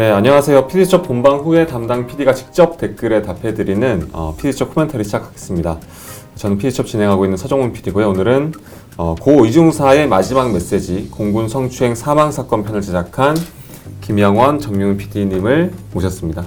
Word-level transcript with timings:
네, 0.00 0.10
안녕하세요. 0.10 0.66
피디수첩 0.68 1.06
본방 1.06 1.40
후에 1.40 1.66
담당 1.66 2.06
PD가 2.06 2.32
직접 2.32 2.78
댓글에 2.78 3.20
답해드리는 3.20 4.08
어, 4.14 4.34
피디수첩 4.34 4.74
코멘터리 4.74 5.04
시작하겠습니다. 5.04 5.76
저는 6.36 6.56
피디수첩 6.56 6.86
진행하고 6.86 7.26
있는 7.26 7.36
서정훈 7.36 7.74
PD고요. 7.74 8.08
오늘은 8.08 8.54
어, 8.96 9.14
고 9.14 9.44
이중사의 9.44 10.08
마지막 10.08 10.54
메시지 10.54 11.10
공군 11.10 11.50
성추행 11.50 11.94
사망 11.94 12.32
사건 12.32 12.64
편을 12.64 12.80
제작한 12.80 13.36
김영원 14.00 14.58
정윤 14.58 14.96
PD님을 14.96 15.70
모셨습니다. 15.92 16.46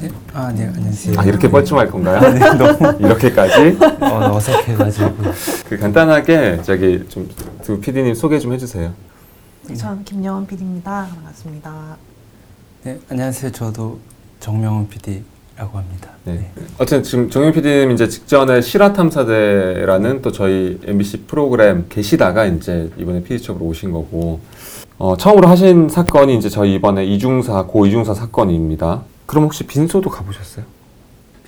네? 0.00 0.08
아, 0.34 0.52
네, 0.52 0.66
안녕하세요. 0.66 1.14
아 1.16 1.22
이렇게 1.26 1.48
뻘쭘할 1.48 1.88
건가요? 1.88 2.20
네, 2.32 2.40
너무 2.56 2.98
이렇게까지? 2.98 3.78
어, 4.00 4.34
어색해가지고. 4.34 5.14
그 5.68 5.78
간단하게 5.78 6.62
저기 6.64 7.04
좀 7.08 7.28
두 7.62 7.78
PD님 7.78 8.14
소개 8.14 8.40
좀 8.40 8.52
해주세요. 8.52 8.92
네, 9.68 9.76
저는 9.76 10.02
김영원 10.02 10.44
PD입니다. 10.48 11.06
반갑습니다. 11.14 11.96
네, 12.84 12.98
안녕하세요. 13.08 13.50
저도 13.52 13.98
정명훈 14.40 14.88
PD라고 14.88 15.78
합니다. 15.78 16.10
네. 16.24 16.50
어쨌든 16.78 17.02
지금 17.02 17.28
정윤 17.30 17.52
PD님 17.52 17.90
이제 17.90 18.08
직전에 18.08 18.60
실화 18.60 18.92
탐사대라는 18.92 20.22
또 20.22 20.30
저희 20.30 20.78
MBC 20.84 21.24
프로그램 21.26 21.86
계시다가 21.88 22.46
이제 22.46 22.90
이번에 22.96 23.22
PD첩으로 23.22 23.64
오신 23.66 23.90
거고 23.92 24.40
어, 24.96 25.16
처음으로 25.16 25.48
하신 25.48 25.88
사건이 25.88 26.36
이제 26.36 26.48
저희 26.48 26.74
이번에 26.74 27.04
이중사 27.04 27.64
고 27.64 27.86
이중사 27.86 28.14
사건입니다. 28.14 29.02
그럼 29.26 29.44
혹시 29.44 29.64
빈소도 29.66 30.08
가보셨어요? 30.08 30.64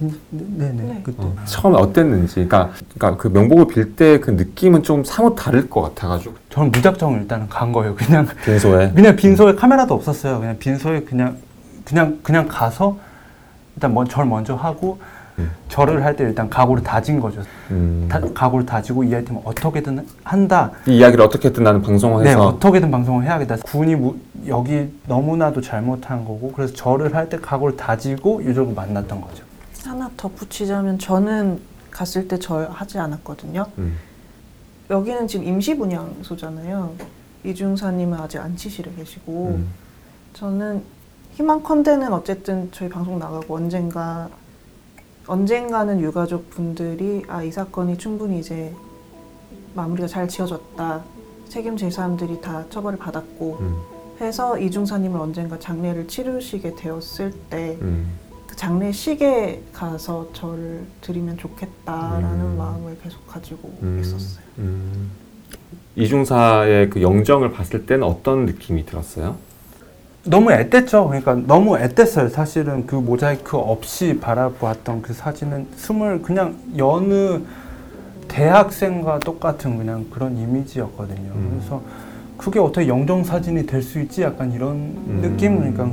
빈, 0.01 0.19
네, 0.31 0.73
네, 0.73 0.83
네. 0.83 1.01
그때. 1.05 1.23
어, 1.23 1.35
처음에 1.45 1.77
어땠는지, 1.77 2.35
그러니까, 2.47 2.71
그러니까 2.97 3.17
그 3.23 3.29
명복을 3.29 3.67
빌 3.67 3.95
때 3.97 4.19
그 4.19 4.31
느낌은 4.31 4.83
좀 4.83 5.05
사뭇 5.05 5.35
다를 5.37 5.69
것 5.69 5.83
같아가지고 5.83 6.35
저는 6.49 6.71
무작정 6.73 7.15
일단 7.15 7.47
간 7.49 7.71
거예요. 7.73 7.95
그냥 7.95 8.27
빈소에. 8.45 8.93
그냥 8.97 9.15
빈소에 9.17 9.55
카메라도 9.55 9.95
없었어요. 9.95 10.41
그냥 10.41 10.59
빈소에 10.59 11.03
그냥 11.03 11.37
그냥 11.85 12.19
그냥 12.23 12.49
가서 12.49 12.97
일단 13.77 13.93
먼, 13.93 14.09
절 14.09 14.25
먼저 14.27 14.55
하고 14.55 14.99
음. 15.39 15.51
절을 15.69 16.05
할 16.05 16.17
때 16.17 16.25
일단 16.25 16.49
각오를 16.51 16.83
다진 16.83 17.21
거죠. 17.21 17.43
음. 17.71 18.07
다, 18.11 18.21
각오를 18.35 18.65
다지고 18.67 19.05
이 19.05 19.15
아이템을 19.15 19.43
어떻게든 19.45 20.07
한다. 20.25 20.71
이 20.87 20.97
이야기를 20.99 21.25
어떻게든 21.25 21.63
나는 21.63 21.83
방송을 21.83 22.25
네, 22.25 22.31
해서 22.31 22.49
어떻게든 22.49 22.91
방송을 22.91 23.25
해야겠다. 23.25 23.57
군이 23.65 23.97
무, 23.97 24.17
여기 24.49 24.89
너무나도 25.07 25.61
잘못한 25.61 26.25
거고 26.25 26.53
그래서 26.55 26.75
절을 26.75 27.15
할 27.15 27.29
때 27.29 27.39
각오를 27.39 27.77
다지고 27.77 28.43
유족을 28.45 28.75
만났던 28.75 29.21
거죠. 29.21 29.45
하나 29.85 30.11
덧붙이자면 30.17 30.99
저는 30.99 31.61
갔을 31.91 32.29
때 32.29 32.39
절 32.39 32.71
하지 32.71 32.99
않았거든요. 32.99 33.67
음. 33.79 33.97
여기는 34.91 35.27
지금 35.29 35.47
임시 35.47 35.77
분양소잖아요. 35.77 36.95
이중사님은 37.45 38.19
아직 38.19 38.39
안치실에 38.39 38.93
계시고 38.95 39.55
음. 39.57 39.69
저는 40.35 40.83
희망컨대는 41.35 42.13
어쨌든 42.13 42.69
저희 42.73 42.89
방송 42.89 43.19
나가고 43.19 43.57
언젠가 43.57 44.29
언젠가는 45.27 46.01
유가족 46.01 46.51
분들이 46.51 47.23
아 47.29 47.43
이 47.45 47.51
사건이 47.53 47.99
충분히 47.99 48.41
이제 48.41 48.75
마무리가 49.75 50.09
잘 50.09 50.29
지어졌다 50.29 51.05
책임질 51.49 51.91
사람들이 51.93 52.41
다 52.41 52.65
처벌을 52.71 52.99
받았고 52.99 53.59
음. 53.61 53.77
해서 54.21 54.59
이중사님을 54.59 55.19
언젠가 55.19 55.59
장례를 55.59 56.09
치르시게 56.09 56.75
되었을 56.75 57.33
때 57.49 57.79
음. 57.81 58.13
그 58.61 58.67
장례식에 58.67 59.63
가서 59.73 60.29
저를 60.35 60.85
드리면 61.01 61.39
좋겠다라는 61.39 62.41
음. 62.41 62.59
마음을 62.59 62.99
계속 63.03 63.27
가지고 63.27 63.73
음. 63.83 63.99
있었어요. 64.03 64.45
음. 64.59 65.11
이중사의 65.97 66.91
그 66.91 67.01
영정을 67.01 67.53
봤을 67.53 67.87
때는 67.87 68.05
어떤 68.05 68.45
느낌이 68.45 68.85
들었어요? 68.85 69.37
너무 70.25 70.53
앳됐죠. 70.53 71.07
그러니까 71.09 71.35
너무 71.35 71.79
앳됐어요. 71.79 72.29
사실은 72.29 72.87
그 72.87 72.95
모자이크 72.95 73.57
없이 73.57 74.19
바라보았던 74.21 75.01
그 75.01 75.15
사진은 75.15 75.69
스물 75.77 76.21
그냥 76.21 76.59
여느 76.77 77.41
대학생과 78.29 79.21
똑같은 79.21 79.79
그냥 79.79 80.07
그런 80.11 80.37
이미지였거든요. 80.37 81.33
음. 81.35 81.57
그래서 81.57 81.83
그게 82.37 82.59
어떻게 82.59 82.87
영정 82.89 83.25
사진이 83.25 83.65
될 83.67 83.83
수 83.83 84.01
있지? 84.01 84.21
약간 84.23 84.53
이런 84.53 84.73
음. 84.73 85.21
느낌. 85.23 85.59
그러니까 85.59 85.85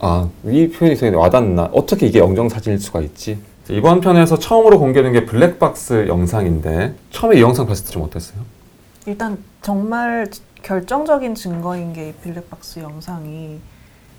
아, 0.00 0.28
이 0.44 0.68
표현이 0.68 0.96
되게 0.96 1.14
와닿나? 1.16 1.70
어떻게 1.72 2.06
이게 2.06 2.18
영정 2.20 2.48
사진일 2.48 2.78
수가 2.80 3.00
있지? 3.00 3.38
이번 3.70 4.00
편에서 4.00 4.38
처음으로 4.38 4.78
공개된 4.78 5.12
게 5.12 5.26
블랙박스 5.26 6.06
영상인데 6.08 6.94
처음에 7.10 7.36
이 7.38 7.42
영상 7.42 7.66
봤을 7.66 7.84
때 7.84 7.90
좀 7.92 8.02
어땠어요? 8.02 8.40
일단 9.06 9.36
정말 9.62 10.26
결정적인 10.62 11.34
증거인 11.34 11.92
게 11.92 12.08
이 12.08 12.12
블랙박스 12.22 12.78
영상이 12.80 13.58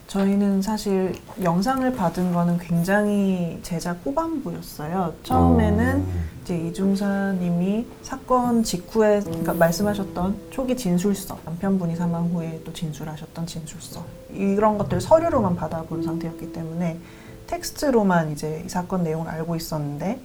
저희는 0.10 0.64
사실 0.64 1.14
영상을 1.44 1.94
받은 1.94 2.34
거는 2.34 2.58
굉장히 2.58 3.60
제작 3.62 4.00
후반부였어요. 4.04 5.14
처음에는 5.22 5.98
어. 6.00 6.06
이제 6.42 6.58
이중사님이 6.58 7.86
사건 8.02 8.64
직후에 8.64 9.20
그러니까 9.20 9.54
말씀하셨던 9.54 10.36
초기 10.50 10.76
진술서 10.76 11.38
남편분이 11.46 11.96
사망 11.96 12.26
후에 12.30 12.60
또 12.66 12.74
진술하셨던 12.74 13.46
진술서 13.46 14.04
이런 14.34 14.80
것들을 14.80 15.00
서류로만 15.00 15.56
받아본 15.56 16.02
상태였기 16.02 16.54
때문에 16.54 16.98
텍스트로만 17.46 18.32
이제 18.32 18.64
이 18.66 18.70
사건 18.70 19.04
내용을 19.04 19.30
알고 19.30 19.56
있었는데 19.56 20.20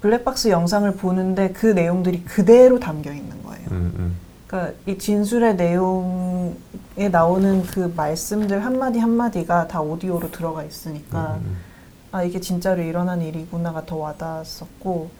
블랙박스 0.00 0.48
영상을 0.48 0.90
보는데 0.94 1.50
그 1.50 1.66
내용들이 1.66 2.24
그대로 2.24 2.80
담겨 2.80 3.12
있는 3.12 3.42
거예요. 3.42 3.66
음, 3.70 3.92
음. 3.98 4.16
그러니까 4.46 4.74
이 4.86 4.96
진술의 4.96 5.58
내용 5.58 6.29
에 6.98 7.08
나오는 7.08 7.62
그 7.62 7.92
말씀들 7.96 8.64
한마디 8.64 8.98
한마디가 8.98 9.68
다 9.68 9.80
오디오로 9.80 10.30
들어가 10.30 10.64
있으니까 10.64 11.40
음, 11.42 11.56
아 12.12 12.22
이게 12.22 12.40
진짜로 12.40 12.82
일어난 12.82 13.22
일이구나가 13.22 13.86
더 13.86 13.96
와닿았었고 13.96 15.10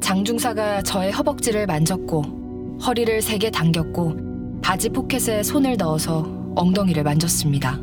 장중사가 0.00 0.82
저의 0.82 1.12
허벅지를 1.12 1.66
만졌고 1.66 2.78
허리를 2.84 3.20
세게 3.22 3.50
당겼고 3.50 4.60
바지 4.62 4.88
포켓에 4.88 5.42
손을 5.42 5.76
넣어서 5.76 6.26
엉덩이를 6.54 7.02
만졌습니다. 7.02 7.78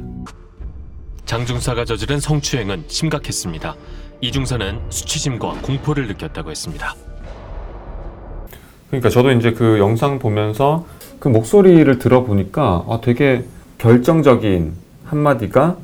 장중사가 1.25 1.85
저지른 1.85 2.19
성추행은 2.19 2.85
심각했습니다. 2.87 3.75
이중사는 4.21 4.79
수치심과 4.89 5.61
공포를 5.61 6.07
느꼈다고 6.07 6.51
했습니다. 6.51 6.95
그러니까 8.95 9.09
저도 9.09 9.31
이제 9.31 9.51
그 9.51 9.77
영상 9.79 10.19
보면서 10.19 10.85
그 11.19 11.27
목소리를 11.27 11.99
들어보니까 11.99 12.85
아, 12.87 12.99
되게 13.01 13.43
결정적인 13.77 14.73
한마디가 15.03 15.75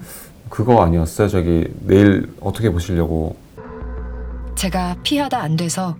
그거 0.49 0.81
아니었어요? 0.83 1.27
저기 1.27 1.67
내일 1.81 2.29
어떻게 2.39 2.69
보시려고 2.69 3.35
제가 4.55 4.95
피하다 5.03 5.41
안 5.41 5.57
돼서 5.57 5.95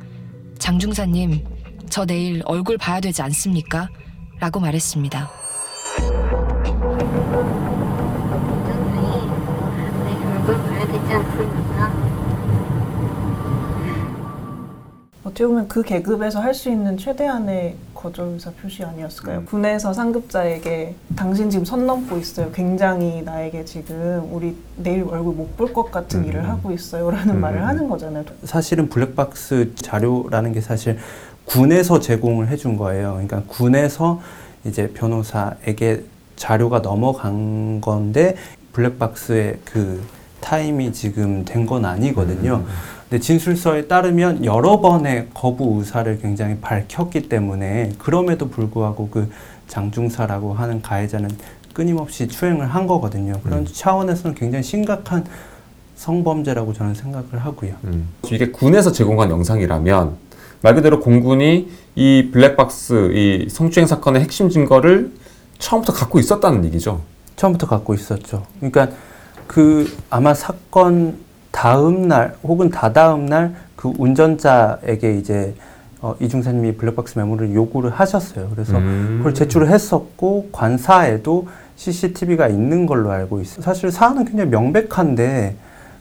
장중사님, 0.60 1.44
저 1.90 2.06
내일 2.06 2.44
얼굴 2.46 2.78
봐야 2.78 3.00
되지 3.02 3.22
않습니까? 3.24 3.90
라고 4.40 4.60
말했습니다. 4.60 5.30
얼굴 10.18 10.58
봐야 10.64 10.88
되지 10.88 11.14
않습니까? 11.14 11.71
어떻게 15.24 15.46
보면 15.46 15.68
그 15.68 15.84
계급에서 15.84 16.40
할 16.40 16.54
수 16.54 16.70
있는 16.70 16.98
최대한의 16.98 17.76
거절 17.94 18.30
의사 18.30 18.50
표시 18.52 18.84
아니었을까요? 18.84 19.40
음. 19.40 19.46
군에서 19.46 19.94
상급자에게 19.94 20.96
당신 21.16 21.50
지금 21.52 21.64
선 21.64 21.86
넘고 21.86 22.18
있어요. 22.18 22.52
굉장히 22.52 23.22
나에게 23.22 23.64
지금 23.66 24.28
우리 24.32 24.56
내일 24.78 25.04
얼굴 25.04 25.36
못 25.36 25.56
볼 25.56 25.72
것 25.74 25.92
같은 25.92 26.22
음. 26.22 26.26
일을 26.26 26.50
하고 26.50 26.72
있어요라는 26.72 27.36
음. 27.36 27.40
말을 27.42 27.66
하는 27.66 27.88
거잖아요. 27.88 28.24
사실은 28.44 28.90
블랙박스 28.90 29.74
자료라는 29.76 30.54
게 30.54 30.62
사실 30.62 30.98
군에서 31.46 32.00
제공을 32.00 32.48
해준 32.48 32.76
거예요. 32.78 33.12
그러니까 33.14 33.44
군에서 33.48 34.22
이제 34.66 34.90
변호사에게 34.90 36.04
자료가 36.36 36.80
넘어간 36.80 37.80
건데 37.82 38.36
블랙박스의 38.74 39.60
그 39.66 40.02
타임이 40.40 40.92
지금 40.94 41.46
된 41.46 41.68
건 41.68 41.86
아니거든요. 41.86 42.64
근데 43.12 43.22
진술서에 43.22 43.88
따르면 43.88 44.46
여러 44.46 44.80
번의 44.80 45.28
거부 45.34 45.80
의사를 45.80 46.18
굉장히 46.20 46.56
밝혔기 46.62 47.28
때문에 47.28 47.92
그럼에도 47.98 48.48
불구하고 48.48 49.10
그 49.10 49.30
장중사라고 49.68 50.54
하는 50.54 50.82
가해자는 50.82 51.30
끊임없이 51.74 52.30
추행을 52.30 52.68
한 52.74 52.88
거거든요. 52.88 53.34
그런 53.44 53.60
음. 53.60 53.68
차원에서는 53.70 54.34
굉장히 54.36 54.64
심각한 54.64 55.26
성범죄라고 55.96 56.72
저는 56.72 56.94
생각을 56.94 57.40
하고요. 57.40 57.74
음. 57.84 58.08
이게 58.32 58.50
군에서 58.50 58.94
제공한 58.94 59.30
영상이라면 59.30 60.16
말 60.62 60.76
그대로 60.76 61.02
공군이 61.02 61.70
이 61.96 62.30
블랙박스 62.32 63.12
이 63.14 63.50
성추행 63.50 63.88
사건의 63.88 64.22
핵심 64.22 64.50
증거를 64.50 65.12
처음부터 65.60 65.92
갖고 65.92 66.18
있었다는 66.18 66.64
얘기죠. 66.64 67.02
처음부터 67.36 67.68
갖고 67.68 67.94
있었죠. 67.94 68.46
그러니까 68.60 68.88
그 69.48 69.94
아마 70.10 70.34
사건 70.34 71.30
다음 71.52 72.08
날 72.08 72.36
혹은 72.44 72.70
다다음 72.70 73.26
날 73.26 73.54
그 73.82 73.92
운전자에게 73.98 75.18
이제 75.18 75.56
어, 76.02 76.16
이중사님이 76.20 76.74
블랙박스 76.78 77.18
메모를 77.18 77.56
요구를 77.56 77.90
하셨어요. 77.90 78.50
그래서 78.54 78.78
음. 78.78 79.16
그걸 79.18 79.34
제출을 79.34 79.70
했었고 79.70 80.50
관사에도 80.52 81.48
CCTV가 81.78 82.48
있는 82.48 82.86
걸로 82.86 83.10
알고 83.10 83.42
있어요. 83.42 83.64
사실 83.64 83.92
사안은 83.92 84.26
굉장히 84.26 84.52
명백한데 84.52 85.56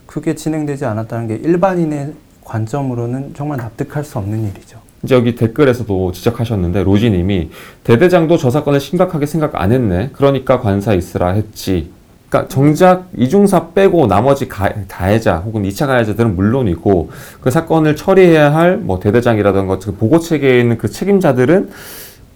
그게 0.05 0.35
진행되지 0.35 0.85
않았다는 0.85 1.27
게 1.27 1.35
일반인의 1.35 2.13
관점으로는 2.45 3.33
정말 3.33 3.57
납득할 3.57 4.03
수 4.03 4.19
없는 4.19 4.43
일이죠. 4.43 4.77
이제 5.03 5.15
여기 5.15 5.35
댓글에서도 5.35 6.11
지적하셨는데 6.11 6.83
로지님이 6.83 7.49
대대장도 7.83 8.37
저 8.37 8.51
사건을 8.51 8.79
심각하게 8.79 9.25
생각 9.25 9.59
안 9.59 9.71
했네. 9.71 10.11
그러니까 10.13 10.59
관사 10.59 10.93
있으라 10.93 11.29
했지. 11.31 11.89
그러니까 12.31 12.47
정작 12.47 13.09
이중사 13.17 13.71
빼고 13.71 14.07
나머지 14.07 14.47
가, 14.47 14.71
가해자 14.87 15.39
혹은 15.39 15.63
2차 15.63 15.85
가해자들은 15.85 16.37
물론이고 16.37 17.09
그 17.41 17.51
사건을 17.51 17.97
처리해야 17.97 18.55
할 18.55 18.77
뭐 18.81 19.01
대대장이라든가 19.01 19.79
그 19.79 19.93
보고 19.93 20.17
체계에 20.17 20.61
있는 20.61 20.77
그 20.77 20.89
책임자들은 20.89 21.69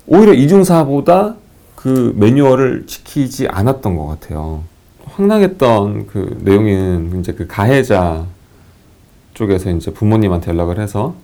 오히려 0.08 0.34
이중사보다 0.34 1.36
그 1.76 2.14
매뉴얼을 2.18 2.88
지키지 2.88 3.48
않았던 3.48 3.96
것 3.96 4.08
같아요. 4.08 4.64
황당했던 5.06 6.08
그 6.08 6.40
내용은 6.42 7.18
이제 7.22 7.32
그 7.32 7.48
가해자 7.48 8.26
쪽에서 9.34 9.70
이제 9.70 9.92
부모님한테 9.94 10.52
연락을 10.52 10.78
해서 10.80 11.16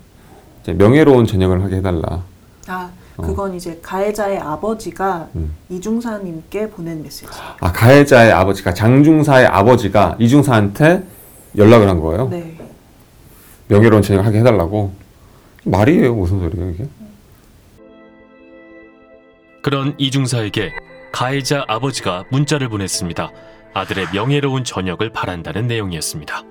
명예로운 0.65 1.25
전역을 1.25 1.61
하게 1.63 1.77
해달라. 1.77 2.23
아, 2.67 2.89
어. 2.89 3.00
그건 3.21 3.55
이제 3.55 3.79
가해자의 3.81 4.37
아버지가 4.39 5.29
음. 5.35 5.55
이중사님께 5.69 6.69
보낸 6.69 7.01
메시지. 7.03 7.27
아 7.59 7.71
가해자의 7.71 8.31
아버지가 8.31 8.73
장중사의 8.73 9.47
아버지가 9.47 10.17
이중사한테 10.19 11.03
연락을 11.57 11.89
한 11.89 11.99
거예요. 11.99 12.27
네. 12.29 12.57
명예로운 13.67 14.01
전역을 14.01 14.25
하게 14.25 14.39
해달라고. 14.39 14.93
말이에요 15.63 16.15
무슨 16.15 16.39
소리예요 16.39 16.71
이게? 16.71 16.87
그런 19.61 19.93
이중사에게 19.97 20.71
가해자 21.11 21.63
아버지가 21.67 22.25
문자를 22.31 22.67
보냈습니다. 22.69 23.31
아들의 23.73 24.07
명예로운 24.13 24.63
전역을 24.63 25.11
바란다는 25.11 25.67
내용이었습니다. 25.67 26.43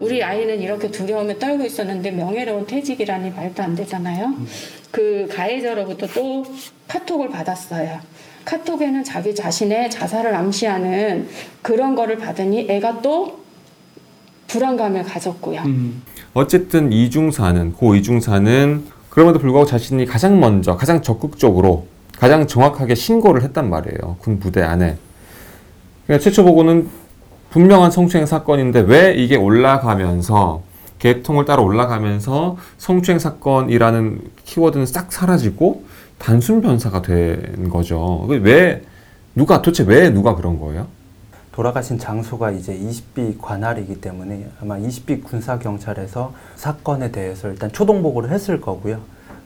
우리 0.00 0.24
아이는 0.24 0.60
이렇게 0.60 0.90
두려움에 0.90 1.38
떨고 1.38 1.64
있었는데 1.64 2.10
명예로운 2.12 2.66
퇴직이라니 2.66 3.30
말도 3.30 3.62
안 3.62 3.76
되잖아요. 3.76 4.34
그 4.90 5.28
가해자로부터 5.30 6.06
또 6.14 6.44
카톡을 6.88 7.28
받았어요. 7.28 8.00
카톡에는 8.46 9.04
자기 9.04 9.34
자신의 9.34 9.90
자살을 9.90 10.34
암시하는 10.34 11.28
그런 11.60 11.94
거를 11.94 12.16
받으니 12.16 12.66
애가 12.68 13.02
또 13.02 13.40
불안감을 14.48 15.02
가졌고요. 15.04 15.62
어쨌든 16.32 16.92
이중사는 16.92 17.74
고 17.74 17.94
이중사는 17.94 18.84
그럼에도 19.10 19.38
불구하고 19.38 19.68
자신이 19.68 20.06
가장 20.06 20.40
먼저 20.40 20.76
가장 20.76 21.02
적극적으로 21.02 21.86
가장 22.16 22.46
정확하게 22.46 22.94
신고를 22.94 23.42
했단 23.42 23.68
말이에요 23.68 24.16
군 24.18 24.40
부대 24.40 24.62
안에. 24.62 24.96
그러니까 26.06 26.24
최초 26.24 26.42
보고는 26.44 26.88
분명한 27.50 27.90
성추행 27.90 28.26
사건인데 28.26 28.80
왜 28.80 29.12
이게 29.14 29.36
올라가면서 29.36 30.62
개통을 31.00 31.44
따라 31.46 31.62
올라가면서 31.62 32.56
성추행 32.78 33.18
사건이라는 33.18 34.20
키워드는 34.44 34.86
싹 34.86 35.12
사라지고 35.12 35.84
단순 36.18 36.60
변사가 36.60 37.02
된 37.02 37.68
거죠. 37.68 38.26
왜 38.28 38.82
누가 39.34 39.62
도대체 39.62 39.82
왜 39.82 40.10
누가 40.10 40.36
그런 40.36 40.60
거예요? 40.60 40.86
돌아가신 41.52 41.98
장소가 41.98 42.52
이제 42.52 42.78
20비 42.78 43.40
관할이기 43.40 44.00
때문에 44.00 44.48
아마 44.62 44.76
20비 44.76 45.24
군사 45.24 45.58
경찰에서 45.58 46.32
사건에 46.54 47.10
대해서 47.10 47.48
일단 47.48 47.72
초동 47.72 48.02
보고를 48.02 48.30
했을 48.30 48.60
거고요. 48.60 49.00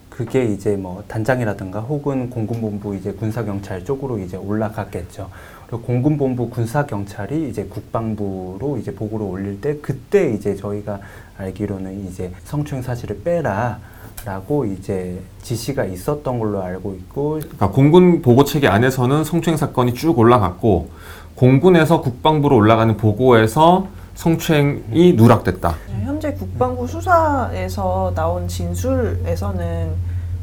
그게 0.09 0.45
이제 0.45 0.77
뭐 0.77 1.03
단장이라든가 1.07 1.81
혹은 1.81 2.29
공군본부 2.29 2.95
이제 2.95 3.11
군사 3.11 3.43
경찰 3.43 3.83
쪽으로 3.83 4.19
이제 4.19 4.37
올라갔겠죠. 4.37 5.29
그리고 5.67 5.81
공군본부 5.83 6.49
군사 6.49 6.85
경찰이 6.85 7.49
이제 7.49 7.65
국방부로 7.65 8.77
이제 8.79 8.93
보고를 8.93 9.25
올릴 9.25 9.61
때 9.61 9.77
그때 9.81 10.31
이제 10.31 10.55
저희가 10.55 10.99
알기로는 11.37 12.07
이제 12.07 12.31
성추행 12.43 12.83
사실을 12.83 13.21
빼라 13.23 13.79
라고 14.25 14.65
이제 14.65 15.21
지시가 15.41 15.85
있었던 15.85 16.39
걸로 16.39 16.61
알고 16.61 16.93
있고 16.95 17.31
그러니까 17.39 17.69
공군 17.69 18.21
보고 18.21 18.43
체계 18.43 18.67
안에서는 18.67 19.23
성추행 19.23 19.57
사건이 19.57 19.93
쭉 19.93 20.17
올라갔고 20.17 20.89
공군에서 21.35 22.01
국방부로 22.01 22.55
올라가는 22.55 22.95
보고에서 22.95 23.87
성추행이 24.15 25.13
누락됐다. 25.13 25.75
네, 25.89 26.05
현재 26.05 26.33
국방부 26.33 26.87
수사에서 26.87 28.13
나온 28.15 28.47
진술에서는 28.47 29.93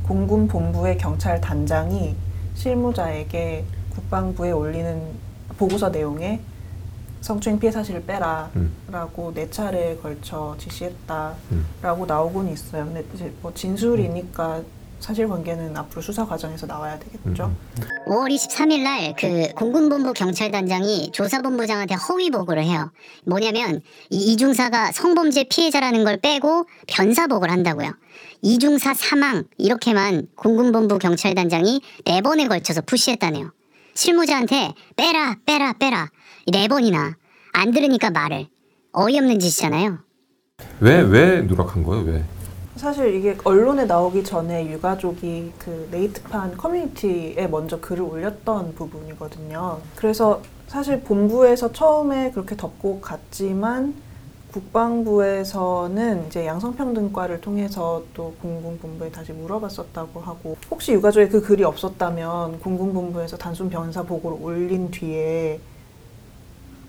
공군 0.06 0.46
본부의 0.46 0.98
경찰 0.98 1.40
단장이 1.40 2.14
실무자에게 2.54 3.64
국방부에 3.94 4.50
올리는 4.50 5.02
보고서 5.58 5.88
내용에 5.90 6.40
성추행 7.20 7.58
피해 7.58 7.70
사실을 7.70 8.04
빼라라고 8.04 9.32
네 9.34 9.48
차례에 9.48 9.96
걸쳐 9.96 10.56
지시했다라고 10.58 12.06
나오곤 12.06 12.48
있어요. 12.48 12.84
근데 12.84 13.04
이제 13.14 13.32
뭐 13.40 13.52
진술이니까 13.54 14.62
사실관계는 14.98 15.76
앞으로 15.76 16.00
수사 16.00 16.24
과정에서 16.24 16.66
나와야 16.66 16.98
되겠죠. 16.98 17.52
5월 18.06 18.32
23일 18.34 18.82
날 18.82 19.14
그 19.16 19.52
공군본부 19.54 20.12
경찰단장이 20.12 21.10
조사본부장한테 21.12 21.94
허위 21.94 22.30
보고를 22.30 22.62
해요. 22.64 22.90
뭐냐면 23.26 23.82
이 24.10 24.32
이중사가 24.32 24.92
성범죄 24.92 25.44
피해자라는 25.44 26.04
걸 26.04 26.18
빼고 26.18 26.66
변사 26.86 27.26
보고를 27.26 27.52
한다고요. 27.52 27.92
이중사 28.42 28.94
사망 28.94 29.44
이렇게만 29.58 30.28
공군본부 30.36 30.98
경찰단장이 30.98 31.80
네 32.04 32.20
번에 32.20 32.46
걸쳐서 32.48 32.82
푸시했다네요. 32.82 33.52
실무자한테 33.94 34.72
빼라 34.96 35.36
빼라 35.46 35.74
빼라 35.74 36.08
네 36.50 36.68
번이나 36.68 37.14
안 37.52 37.70
들으니까 37.72 38.10
말을 38.10 38.46
어이없는 38.92 39.38
짓이잖아요. 39.38 39.98
왜 40.80 41.00
왜 41.02 41.42
누락한 41.42 41.82
거예요? 41.82 42.04
왜? 42.04 42.24
사실 42.76 43.14
이게 43.14 43.36
언론에 43.44 43.84
나오기 43.84 44.24
전에 44.24 44.70
유가족이 44.70 45.52
그 45.58 45.88
네이트판 45.90 46.56
커뮤니티에 46.56 47.46
먼저 47.48 47.78
글을 47.80 48.02
올렸던 48.02 48.74
부분이거든요. 48.74 49.80
그래서 49.94 50.42
사실 50.66 51.00
본부에서 51.02 51.70
처음에 51.72 52.30
그렇게 52.32 52.56
덮고 52.56 53.00
갔지만 53.00 53.94
국방부에서는 54.52 56.26
이제 56.26 56.46
양성평등과를 56.46 57.40
통해서 57.40 58.02
또 58.14 58.34
공군본부에 58.43 59.10
다시 59.10 59.32
물어봤었다고 59.32 60.20
하고 60.20 60.56
혹시 60.70 60.93
유가족에 60.93 61.28
그 61.28 61.40
글이 61.40 61.64
없었다면 61.64 62.60
공군본부에서 62.60 63.38
단순 63.38 63.70
변사 63.70 64.02
보고를 64.02 64.38
올린 64.40 64.90
뒤에 64.90 65.58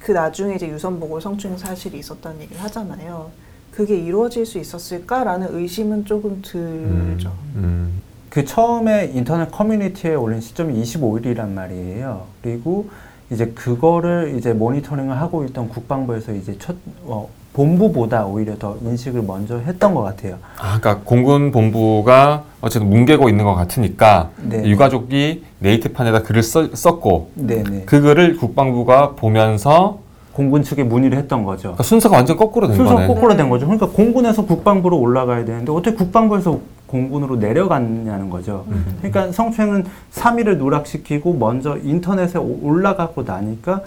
그 0.02 0.12
나중에 0.12 0.56
이제 0.56 0.68
유선 0.68 1.00
보고 1.00 1.20
성추행 1.20 1.58
사실이 1.58 1.98
있었다는 1.98 2.42
얘기를 2.42 2.62
하잖아요. 2.64 3.32
그게 3.72 3.98
이루어질 3.98 4.46
수 4.46 4.60
있었을까라는 4.60 5.56
의심은 5.56 6.06
조금 6.06 6.42
들죠. 6.42 7.34
음. 7.56 8.02
그 8.30 8.44
처음에 8.44 9.12
인터넷 9.14 9.50
커뮤니티에 9.50 10.16
올린 10.16 10.42
시점이 10.42 10.82
25일이란 10.82 11.50
말이에요. 11.50 12.28
그리고 12.42 12.90
이제 13.32 13.48
그거를 13.48 14.36
이제 14.38 14.54
모니터링을 14.54 15.20
하고 15.20 15.46
있던 15.46 15.70
국방부에서 15.70 16.34
이제 16.34 16.58
첫 16.60 16.76
어, 17.04 17.30
본부보다 17.54 18.26
오히려 18.26 18.58
더 18.58 18.76
인식을 18.84 19.22
먼저 19.22 19.58
했던 19.60 19.94
것 19.94 20.02
같아요. 20.02 20.36
아, 20.58 20.80
그러니까 20.80 20.98
공군 21.06 21.52
본부가 21.52 22.44
어쨌든 22.62 22.90
뭉개고 22.90 23.30
있는 23.30 23.46
것 23.46 23.54
같으니까 23.56 24.30
네. 24.42 24.66
유가족이 24.66 25.44
네이트판에다 25.60 26.24
글을 26.24 26.42
써, 26.42 26.68
썼고 26.74 27.32
네네. 27.36 27.84
그 27.86 28.02
글을 28.02 28.38
국방부가 28.38 29.12
보면서 29.12 30.00
공군 30.34 30.64
측에 30.64 30.84
문의를 30.84 31.16
했던 31.20 31.44
거죠. 31.44 31.62
그러니까 31.62 31.84
순서가 31.84 32.16
완전 32.18 32.38
거꾸로 32.38 32.66
된 32.68 32.76
순서 32.76 32.96
거네. 32.96 33.06
거꾸로 33.08 33.36
된 33.36 33.50
거죠. 33.50 33.68
그러니까 33.68 33.88
공군에서 33.88 34.46
국방부로 34.46 34.98
올라가야 34.98 35.46
되는데 35.46 35.72
어떻게 35.72 35.96
국방부에서 35.96 36.60
공군으로 36.88 37.36
내려갔냐는 37.36 38.32
거죠. 38.32 38.66
음. 38.70 38.98
그러니까 39.02 39.32
성추행은 39.32 39.86
3일을 40.12 40.58
누락시키고 40.58 41.34
먼저 41.36 41.78
인터넷에 41.84 42.40
오- 42.40 42.60
올라가고 42.64 43.24
나니까 43.24 43.82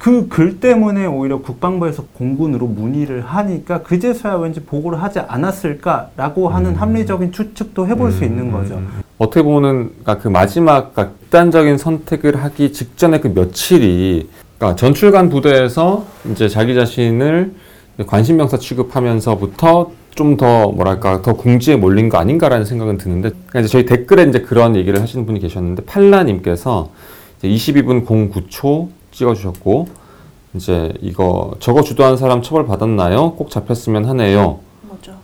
그 0.00 0.28
글 0.30 0.60
때문에 0.60 1.04
오히려 1.04 1.40
국방부에서 1.40 2.04
공군으로 2.14 2.66
문의를 2.66 3.20
하니까 3.20 3.82
그제서야 3.82 4.36
왠지 4.36 4.60
보고를 4.60 5.02
하지 5.02 5.18
않았을까라고 5.18 6.48
하는 6.48 6.74
합리적인 6.74 7.32
추측도 7.32 7.86
해볼 7.86 8.10
수 8.10 8.24
있는 8.24 8.50
거죠. 8.50 8.76
음. 8.76 8.88
어떻게 9.18 9.42
보면은 9.42 9.90
그러니까 10.02 10.18
그 10.18 10.28
마지막 10.28 10.94
그러니까 10.94 11.14
극단적인 11.20 11.76
선택을 11.76 12.42
하기 12.42 12.72
직전에 12.72 13.20
그 13.20 13.28
며칠이 13.28 14.26
그러니까 14.56 14.76
전출관 14.76 15.28
부대에서 15.28 16.06
이제 16.32 16.48
자기 16.48 16.74
자신을 16.74 17.52
관심병사 18.06 18.56
취급하면서부터 18.56 19.92
좀 20.14 20.36
더 20.36 20.70
뭐랄까 20.72 21.22
더 21.22 21.34
궁지에 21.34 21.76
몰린 21.76 22.08
거 22.08 22.16
아닌가라는 22.18 22.64
생각은 22.64 22.96
드는데 22.96 23.30
그러니까 23.30 23.60
이제 23.60 23.68
저희 23.68 23.84
댓글에 23.84 24.24
이제 24.24 24.40
그런 24.40 24.76
얘기를 24.76 25.00
하시는 25.00 25.26
분이 25.26 25.40
계셨는데 25.40 25.84
팔라님께서 25.84 26.90
이제 27.42 27.48
22분 27.48 28.06
09초 28.06 28.88
찍어주셨고 29.12 29.86
이제 30.54 30.92
이거 31.00 31.54
저거 31.60 31.82
주도한 31.82 32.16
사람 32.16 32.42
처벌 32.42 32.66
받았나요? 32.66 33.34
꼭 33.34 33.50
잡혔으면 33.50 34.04
하네요. 34.06 34.60
뭐죠? 34.82 35.14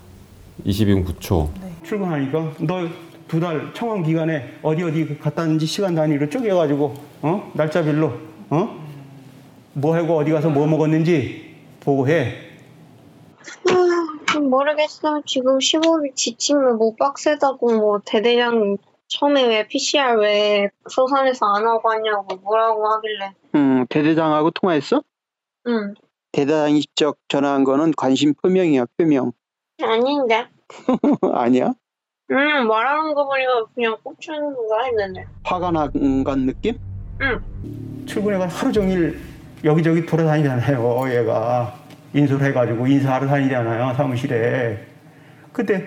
22분 0.65 1.05
9초. 1.07 1.49
출근하니까 1.85 2.53
너 2.61 2.89
두 3.29 3.41
달 3.41 3.73
청원 3.75 4.05
기간에 4.05 4.53
어디 4.63 4.85
어디 4.85 5.19
갔다 5.19 5.43
왔는지 5.43 5.67
시간 5.67 5.97
단위로 5.97 6.31
쪼개가지고 6.31 6.95
어 7.23 7.51
날짜별로 7.55 8.13
어뭐 8.51 9.97
하고 9.97 10.17
어디 10.19 10.31
가서 10.31 10.49
뭐 10.49 10.65
먹었는지 10.69 11.57
보고해. 11.81 12.35
음, 14.37 14.49
모르겠어. 14.51 15.23
지금 15.27 15.59
시골이 15.59 16.13
지치면 16.15 16.79
뭐 16.79 16.95
빡세다고 16.97 17.77
뭐 17.79 18.01
대대장 18.05 18.77
처음에 19.09 19.45
왜 19.47 19.67
PCR 19.67 20.19
왜 20.21 20.69
소산에서 20.89 21.47
안 21.55 21.67
하고 21.67 21.91
하냐고 21.91 22.37
뭐라고 22.37 22.87
하길래. 22.95 23.33
음, 23.55 23.87
대대장하고 23.89 24.51
통화했어? 24.51 25.03
응. 25.69 25.95
대대장이 26.33 26.81
직접 26.81 27.17
전화한 27.29 27.65
거는 27.65 27.93
관심 27.97 28.35
표명이야, 28.35 28.87
표명. 28.97 29.33
아닌데. 29.83 30.47
아니야? 31.33 31.73
응 32.33 32.67
말하는 32.67 33.15
거 33.15 33.25
보니까 33.25 33.67
그냥 33.75 33.97
꼽주는 34.03 34.55
거 34.55 34.83
했는데. 34.85 35.25
화가 35.45 35.71
난건 35.71 36.47
느낌? 36.47 36.77
응. 37.21 38.05
출근해가 38.07 38.49
하루 38.49 38.73
종일 38.73 39.21
여기저기 39.65 40.05
돌아다니잖아요. 40.05 41.05
얘가 41.15 41.75
인솔 42.15 42.43
해가지고 42.43 42.87
인사하러 42.87 43.27
다니잖아요. 43.29 43.95
사무실에. 43.95 44.85
그때 45.53 45.87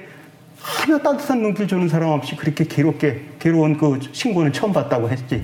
하나 0.61 0.97
따뜻한 1.01 1.41
눈길 1.41 1.67
주는 1.67 1.87
사람 1.87 2.09
없이 2.09 2.35
그렇게 2.35 2.65
괴롭게 2.65 3.21
괴로운 3.39 3.77
그 3.77 3.99
신고는 4.11 4.53
처음 4.53 4.73
봤다고 4.73 5.09
했지. 5.09 5.43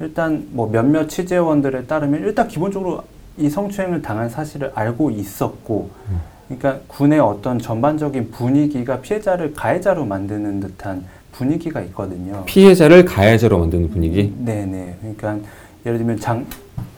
일단 0.00 0.46
뭐 0.50 0.68
몇몇 0.70 1.08
취재원들에 1.08 1.84
따르면 1.84 2.22
일단 2.22 2.48
기본적으로 2.48 3.04
이 3.36 3.48
성추행을 3.48 4.02
당한 4.02 4.28
사실을 4.28 4.72
알고 4.74 5.10
있었고 5.10 5.90
그러니까 6.48 6.80
군의 6.86 7.18
어떤 7.18 7.58
전반적인 7.58 8.30
분위기가 8.30 9.00
피해자를 9.00 9.54
가해자로 9.54 10.04
만드는 10.04 10.60
듯한 10.60 11.04
분위기가 11.32 11.80
있거든요. 11.82 12.44
피해자를 12.44 13.04
가해자로 13.04 13.58
만드는 13.58 13.90
분위기. 13.90 14.34
네네. 14.38 14.96
그러니까 15.00 15.38
예를 15.86 15.98
들면 15.98 16.20
장, 16.20 16.44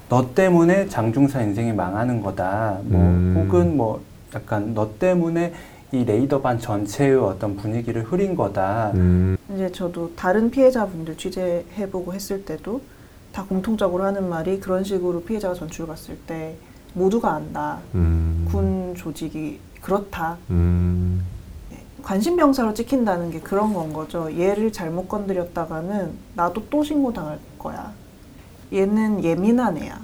너 0.08 0.34
때문에 0.34 0.88
장중사 0.88 1.42
인생이 1.42 1.72
망하는 1.72 2.20
거다. 2.20 2.78
뭐 2.84 3.00
음. 3.00 3.34
혹은 3.36 3.76
뭐 3.76 4.02
약간 4.34 4.74
너 4.74 4.90
때문에 4.98 5.52
이 5.94 6.04
레이더반 6.04 6.58
전체의 6.58 7.16
어떤 7.16 7.56
분위기를 7.56 8.02
흐린 8.02 8.34
거다. 8.34 8.90
음, 8.94 9.36
이제 9.54 9.70
저도 9.70 10.10
다른 10.16 10.50
피해자분들 10.50 11.16
취재해보고 11.16 12.12
했을 12.12 12.44
때도 12.44 12.80
다 13.32 13.44
공통적으로 13.48 14.02
하는 14.02 14.28
말이 14.28 14.58
그런 14.58 14.82
식으로 14.82 15.22
피해자가 15.22 15.54
전출 15.54 15.86
갔을 15.86 16.18
때 16.26 16.56
모두가 16.94 17.34
안다. 17.34 17.78
음, 17.94 18.44
군 18.50 18.94
조직이 18.96 19.60
그렇다. 19.80 20.36
음, 20.50 21.24
관심병사로 22.02 22.74
찍힌다는 22.74 23.30
게 23.30 23.38
그런 23.38 23.72
건 23.72 23.92
거죠. 23.92 24.36
얘를 24.36 24.72
잘못 24.72 25.08
건드렸다가는 25.08 26.12
나도 26.34 26.64
또 26.70 26.82
신고당할 26.82 27.38
거야. 27.56 27.92
얘는 28.72 29.22
예민한 29.22 29.76
애야. 29.76 30.00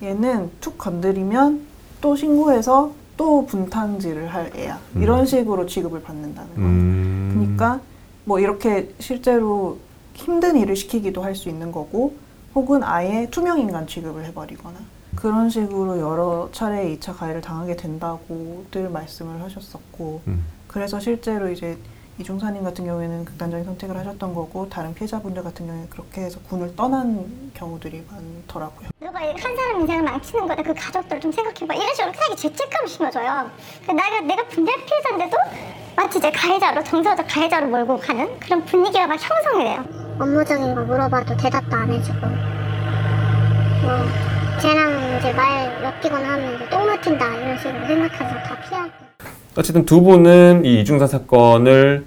얘는 0.00 0.52
툭 0.60 0.78
건드리면 0.78 1.62
또 2.00 2.14
신고해서 2.14 2.92
또 3.16 3.46
분탕질을 3.46 4.28
할 4.32 4.50
애야. 4.56 4.78
음. 4.96 5.02
이런 5.02 5.26
식으로 5.26 5.66
취급을 5.66 6.02
받는다는 6.02 6.54
거예요. 6.54 6.68
음. 6.68 7.30
그러니까 7.34 7.80
뭐 8.24 8.38
이렇게 8.40 8.92
실제로 8.98 9.78
힘든 10.14 10.56
일을 10.56 10.76
시키기도 10.76 11.22
할 11.22 11.34
수 11.34 11.48
있는 11.48 11.72
거고 11.72 12.14
혹은 12.54 12.82
아예 12.84 13.28
투명 13.30 13.58
인간 13.58 13.86
취급을 13.86 14.24
해버리거나 14.26 14.78
그런 15.16 15.50
식으로 15.50 15.98
여러 15.98 16.48
차례 16.52 16.96
2차 16.96 17.16
가해를 17.16 17.40
당하게 17.40 17.76
된다고들 17.76 18.88
말씀을 18.90 19.42
하셨었고 19.42 20.22
음. 20.28 20.44
그래서 20.68 20.98
실제로 21.00 21.50
이제 21.50 21.76
이중사님 22.18 22.62
같은 22.62 22.84
경우에는 22.84 23.24
극단적인 23.24 23.64
선택을 23.64 23.96
하셨던 23.98 24.34
거고 24.34 24.68
다른 24.68 24.94
피해자분들 24.94 25.42
같은 25.42 25.66
경우에는 25.66 25.90
그렇게 25.90 26.22
해서 26.22 26.38
군을 26.48 26.76
떠난 26.76 27.50
경우들이 27.54 28.06
많더라고요. 28.08 28.88
너가 29.00 29.18
한 29.18 29.56
사람 29.56 29.80
인생을 29.80 30.02
망치는 30.04 30.46
거다. 30.46 30.62
그 30.62 30.72
가족들 30.74 31.20
좀 31.20 31.32
생각해봐. 31.32 31.74
이런 31.74 31.94
식으로 31.94 32.12
되게 32.12 32.36
죄책감 32.36 32.86
심어줘요. 32.86 33.50
그 33.84 33.90
내가 33.90 34.20
내가 34.20 34.46
분별 34.46 34.76
피해자인데도 34.84 35.36
마치 35.96 36.18
이제 36.18 36.30
가해자로 36.30 36.84
정서적 36.84 37.26
가해자로 37.28 37.66
몰고 37.66 37.98
가는 37.98 38.38
그런 38.38 38.64
분위기가 38.64 39.08
막 39.08 39.18
형성이 39.20 39.64
돼요. 39.64 39.84
업무적인 40.20 40.74
거 40.74 40.82
물어봐도 40.82 41.36
대답도 41.36 41.76
안 41.76 41.92
해주고. 41.92 42.26
뭐 43.82 44.60
쟤랑 44.60 45.18
이제 45.18 45.32
말 45.32 45.82
엮이거나 45.82 46.32
하면 46.34 46.54
이제 46.54 46.68
똥 46.70 46.86
맡긴다 46.86 47.26
이런 47.36 47.58
식으로 47.58 47.86
생각해서 47.86 48.34
다 48.42 48.60
피하고. 48.60 49.03
어쨌든 49.56 49.84
두 49.84 50.02
분은 50.02 50.64
이 50.64 50.80
이중사 50.80 51.06
사건을 51.06 52.04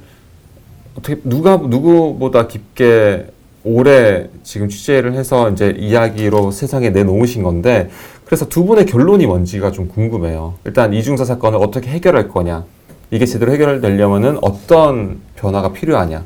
어떻게 0.97 1.19
누가 1.23 1.57
누구보다 1.57 2.47
깊게 2.47 3.27
오래 3.63 4.29
지금 4.43 4.69
취재를 4.69 5.13
해서 5.13 5.49
이제 5.49 5.73
이야기로 5.77 6.51
세상에 6.51 6.89
내놓으신 6.89 7.43
건데 7.43 7.89
그래서 8.25 8.47
두 8.47 8.65
분의 8.65 8.85
결론이 8.85 9.25
뭔지가 9.25 9.71
좀 9.71 9.87
궁금해요. 9.87 10.55
일단 10.65 10.93
이중사 10.93 11.25
사건을 11.25 11.59
어떻게 11.59 11.89
해결할 11.89 12.27
거냐. 12.27 12.65
이게 13.09 13.25
제대로 13.25 13.53
해결되려면은 13.53 14.39
어떤 14.41 15.21
변화가 15.37 15.71
필요하냐. 15.71 16.23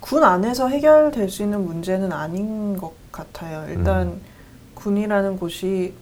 군 0.00 0.22
안에서 0.22 0.68
해결될 0.68 1.30
수 1.30 1.42
있는 1.42 1.64
문제는 1.64 2.12
아닌 2.12 2.76
것 2.76 2.92
같아요. 3.10 3.64
일단 3.70 4.20
군이라는 4.74 5.38
곳이 5.38 5.94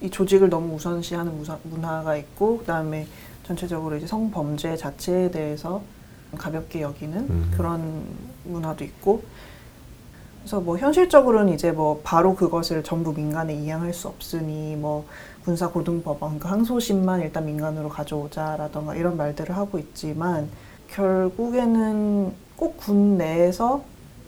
이 0.00 0.10
조직을 0.10 0.48
너무 0.50 0.74
우선시하는 0.74 1.36
무사- 1.36 1.58
문화가 1.64 2.16
있고 2.16 2.58
그다음에 2.58 3.06
전체적으로 3.46 3.96
이제 3.96 4.06
성범죄 4.06 4.76
자체에 4.76 5.30
대해서 5.30 5.82
가볍게 6.36 6.82
여기는 6.82 7.16
음. 7.18 7.52
그런 7.56 8.04
문화도 8.44 8.84
있고 8.84 9.22
그래서 10.40 10.60
뭐 10.60 10.76
현실적으로는 10.76 11.54
이제 11.54 11.70
뭐 11.72 12.00
바로 12.04 12.34
그것을 12.34 12.82
전부 12.82 13.12
민간에 13.14 13.54
이양할 13.54 13.94
수 13.94 14.08
없으니 14.08 14.76
뭐 14.76 15.06
군사 15.44 15.68
고등법원 15.70 16.38
그 16.38 16.48
항소심만 16.48 17.20
일단 17.22 17.46
민간으로 17.46 17.88
가져오자라던가 17.88 18.94
이런 18.96 19.16
말들을 19.16 19.56
하고 19.56 19.78
있지만 19.78 20.48
결국에는 20.90 22.32
꼭 22.56 22.76
군 22.76 23.16
내에서 23.18 23.82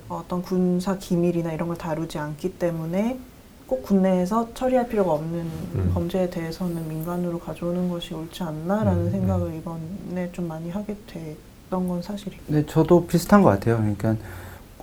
어떤 0.09 0.43
군사 0.43 0.97
기밀이나 0.99 1.53
이런 1.53 1.69
걸 1.69 1.77
다루지 1.77 2.19
않기 2.19 2.59
때문에 2.59 3.19
꼭 3.67 3.83
군내에서 3.83 4.49
처리할 4.55 4.89
필요가 4.89 5.13
없는 5.13 5.41
음. 5.75 5.91
범죄에 5.93 6.31
대해서는 6.31 6.89
민간으로 6.89 7.39
가져오는 7.39 7.89
것이 7.89 8.15
옳지 8.15 8.43
않나라는 8.43 9.07
음, 9.07 9.11
생각을 9.11 9.55
이번에 9.57 10.31
좀 10.33 10.47
많이 10.47 10.71
하게 10.71 10.97
됐던 11.07 11.89
건 11.89 12.01
사실이에요. 12.01 12.43
네, 12.47 12.65
저도 12.67 13.07
비슷한 13.07 13.43
것 13.43 13.51
같아요. 13.51 13.79
그러니까 13.79 14.15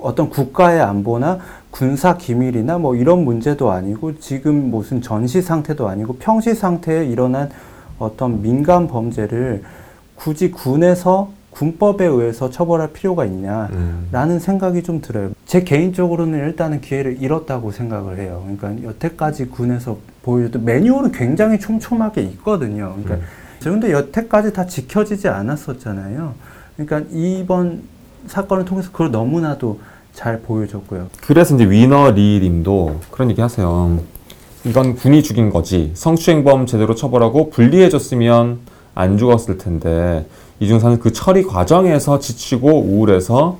어떤 0.01 0.29
국가의 0.29 0.81
안보나 0.81 1.39
군사 1.71 2.17
기밀이나 2.17 2.77
뭐 2.77 2.95
이런 2.95 3.23
문제도 3.23 3.71
아니고 3.71 4.19
지금 4.19 4.69
무슨 4.69 5.01
전시 5.01 5.41
상태도 5.41 5.87
아니고 5.87 6.17
평시 6.17 6.53
상태에 6.53 7.05
일어난 7.05 7.49
어떤 7.99 8.41
민간 8.41 8.87
범죄를 8.87 9.63
굳이 10.15 10.51
군에서 10.51 11.31
군법에 11.53 12.05
의해서 12.05 12.49
처벌할 12.49 12.91
필요가 12.91 13.25
있냐. 13.25 13.69
음. 13.73 14.07
라는 14.11 14.39
생각이 14.39 14.83
좀 14.83 15.01
들어요. 15.01 15.31
제 15.45 15.63
개인적으로는 15.63 16.39
일단은 16.39 16.81
기회를 16.81 17.21
잃었다고 17.21 17.71
생각을 17.71 18.19
해요. 18.19 18.43
그러니까 18.57 18.87
여태까지 18.89 19.47
군에서 19.47 19.97
보여줬던 20.23 20.65
매뉴얼은 20.65 21.11
굉장히 21.11 21.59
촘촘하게 21.59 22.21
있거든요. 22.21 22.95
그러니까 23.01 23.25
그런데 23.61 23.91
여태까지 23.91 24.53
다 24.53 24.65
지켜지지 24.65 25.27
않았었잖아요. 25.27 26.33
그러니까 26.75 27.09
이번 27.11 27.83
사건을 28.27 28.65
통해서 28.65 28.91
그걸 28.91 29.11
너무나도 29.11 29.79
잘 30.13 30.41
보여줬고요. 30.41 31.07
그래서 31.21 31.55
이제 31.55 31.69
위너 31.69 32.11
리 32.11 32.39
님도 32.41 32.99
그런 33.11 33.29
얘기 33.29 33.41
하세요. 33.41 33.99
이건 34.65 34.95
군이 34.95 35.23
죽인 35.23 35.49
거지. 35.49 35.91
성추행범 35.93 36.65
제대로 36.65 36.95
처벌하고 36.95 37.49
불리해졌으면 37.49 38.59
안 38.95 39.17
죽었을 39.17 39.57
텐데 39.57 40.25
이중사는 40.63 40.99
그 40.99 41.11
처리 41.11 41.43
과정에서 41.43 42.19
지치고 42.19 42.67
우울해서 42.81 43.59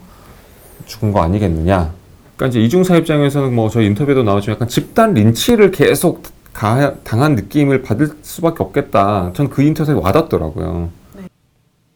죽은 0.86 1.12
거 1.12 1.22
아니겠느냐. 1.22 1.94
그러니까 2.36 2.48
이제 2.48 2.62
이중사 2.62 2.96
입장에서는 2.98 3.54
뭐 3.54 3.70
저희 3.70 3.86
인터뷰에도 3.88 4.24
나오지만 4.24 4.56
약간 4.56 4.68
집단 4.68 5.14
린치를 5.14 5.72
계속 5.72 6.24
가- 6.54 6.96
당한 7.04 7.36
느낌을 7.36 7.82
받을 7.84 8.08
수밖에 8.22 8.64
없겠다. 8.64 9.32
전 9.34 9.50
그 9.50 9.62
인터뷰에 9.64 9.96
와닿더라고요. 9.96 10.90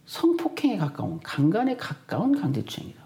성폭행에 0.06 0.78
가까운 0.78 1.20
강간에 1.24 1.76
가까운 1.78 2.40
강제추행이다. 2.40 3.00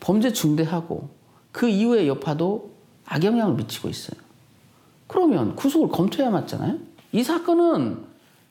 범죄 0.00 0.32
중대하고 0.32 1.08
그 1.50 1.68
이후의 1.68 2.08
여파도 2.08 2.70
악영향을 3.06 3.54
미치고 3.54 3.88
있어요. 3.88 4.20
그러면 5.06 5.54
구속을 5.56 5.88
검토해야 5.88 6.30
맞잖아요. 6.30 6.76
이 7.12 7.22
사건은 7.22 7.98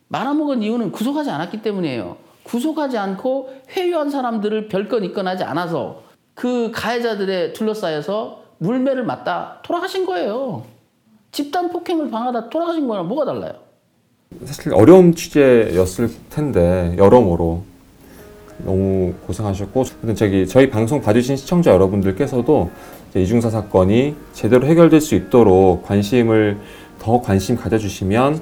말아먹은 0.08 0.62
이유는 0.62 0.92
구속하지 0.92 1.30
않았기 1.30 1.62
때문이에요. 1.62 2.18
구속하지 2.44 2.98
않고 2.98 3.50
회유한 3.72 4.10
사람들을 4.10 4.68
별건 4.68 5.04
입건하지 5.04 5.44
않아서 5.44 6.04
그 6.34 6.72
가해자들에 6.74 7.54
둘러싸여서 7.54 8.44
물매를 8.58 9.04
맞다 9.04 9.60
돌아가신 9.64 10.06
거예요. 10.06 10.64
집단 11.32 11.70
폭행을 11.72 12.12
방하다 12.12 12.50
돌아가신 12.50 12.88
거랑 12.88 13.08
뭐가 13.08 13.26
달라요? 13.26 13.54
사실 14.46 14.74
어려운 14.74 15.14
취재였을 15.14 16.10
텐데 16.30 16.96
여러모로 16.98 17.64
너무 18.64 19.14
고생하셨고 19.26 19.84
저기 20.16 20.48
저희 20.48 20.70
방송 20.70 21.02
봐주신 21.02 21.36
시청자 21.36 21.72
여러분들께서도 21.72 22.70
이중사 23.16 23.50
사건이 23.50 24.16
제대로 24.34 24.66
해결될 24.68 25.02
수 25.02 25.16
있도록 25.16 25.84
관심을 25.84 26.58
더 27.00 27.22
관심 27.22 27.56
가져주시면 27.58 28.42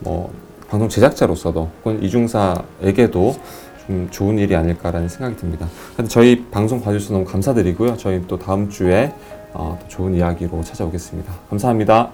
뭐 0.00 0.32
방송 0.68 0.88
제작자로서도 0.88 1.70
혹은 1.84 2.02
이중사에게도 2.02 3.36
좀 3.86 4.08
좋은 4.10 4.38
일이 4.38 4.56
아닐까라는 4.56 5.08
생각이 5.08 5.36
듭니다. 5.36 5.68
저희 6.08 6.44
방송 6.50 6.80
봐주셔서 6.80 7.14
너무 7.14 7.24
감사드리고요. 7.24 7.96
저희 7.96 8.26
또 8.26 8.38
다음 8.38 8.68
주에 8.68 9.12
어, 9.52 9.78
또 9.80 9.88
좋은 9.88 10.14
이야기로 10.14 10.62
찾아오겠습니다. 10.62 11.32
감사합니다. 11.48 12.10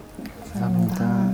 감사합니다. 0.52 1.31